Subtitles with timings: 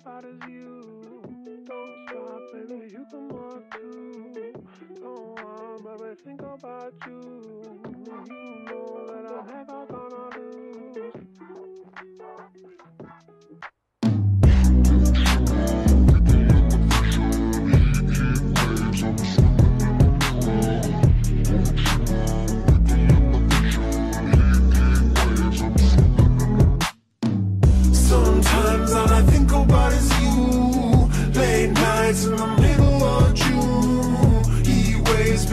[0.00, 1.22] about is you.
[1.66, 4.52] Don't stop, baby, you come up too.
[5.00, 6.94] Go on, baby, think about.
[7.06, 7.37] You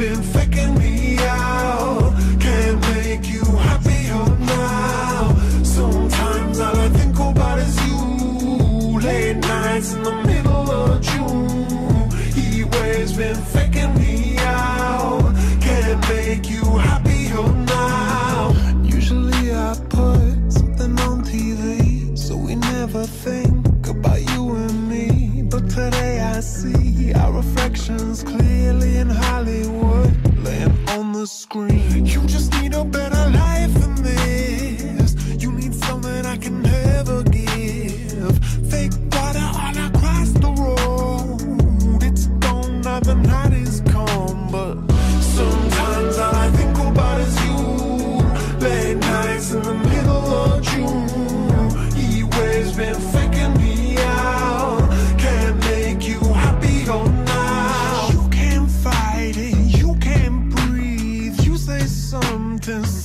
[0.10, 2.14] been faking me out.
[2.40, 4.26] Can't make you happier
[4.58, 5.36] now.
[5.64, 9.00] Sometimes all I think about is you.
[9.00, 12.12] Late nights in the middle of June.
[12.38, 15.34] He waves been faking me out.
[15.60, 17.48] Can't make you happier
[17.78, 18.54] now.
[18.84, 23.75] Usually I put something on TV, so we never think
[26.36, 30.12] I see our reflections clearly in Hollywood,
[30.44, 32.06] laying on the screen.
[32.06, 32.45] You just
[62.66, 63.05] something